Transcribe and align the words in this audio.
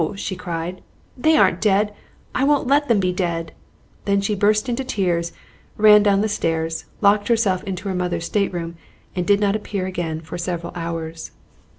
she 0.15 0.35
cried; 0.35 0.81
"they 1.15 1.37
aren't 1.37 1.61
dead! 1.61 1.93
I 2.33 2.43
won't 2.43 2.65
let 2.65 2.87
them 2.87 2.99
be 2.99 3.13
dead!" 3.13 3.51
Then 4.05 4.19
she 4.19 4.33
burst 4.33 4.67
into 4.67 4.83
tears, 4.83 5.31
ran 5.77 6.01
down 6.01 6.21
the 6.21 6.27
stairs, 6.27 6.85
locked 7.01 7.27
herself 7.27 7.63
into 7.65 7.87
her 7.87 7.93
mother's 7.93 8.25
stateroom, 8.25 8.77
and 9.15 9.27
did 9.27 9.39
not 9.39 9.55
appear 9.55 9.85
again 9.85 10.19
for 10.19 10.39
several 10.39 10.73
hours. 10.75 11.29